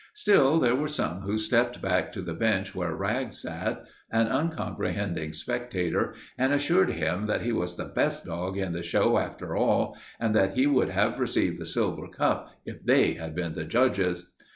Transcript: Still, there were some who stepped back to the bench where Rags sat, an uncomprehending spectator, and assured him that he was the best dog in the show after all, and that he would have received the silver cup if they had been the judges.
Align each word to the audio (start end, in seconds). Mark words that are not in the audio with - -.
Still, 0.15 0.57
there 0.59 0.75
were 0.75 0.87
some 0.87 1.21
who 1.21 1.37
stepped 1.37 1.79
back 1.79 2.11
to 2.13 2.23
the 2.23 2.33
bench 2.33 2.73
where 2.73 2.95
Rags 2.95 3.39
sat, 3.43 3.85
an 4.09 4.29
uncomprehending 4.29 5.31
spectator, 5.33 6.15
and 6.39 6.51
assured 6.51 6.89
him 6.89 7.27
that 7.27 7.43
he 7.43 7.51
was 7.51 7.77
the 7.77 7.85
best 7.85 8.25
dog 8.25 8.57
in 8.57 8.71
the 8.73 8.81
show 8.81 9.19
after 9.19 9.55
all, 9.55 9.95
and 10.19 10.33
that 10.33 10.53
he 10.55 10.65
would 10.65 10.89
have 10.89 11.19
received 11.19 11.59
the 11.59 11.67
silver 11.67 12.07
cup 12.07 12.51
if 12.65 12.83
they 12.83 13.13
had 13.13 13.35
been 13.35 13.53
the 13.53 13.63
judges. 13.63 14.27